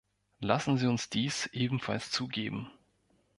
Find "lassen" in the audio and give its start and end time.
0.39-0.79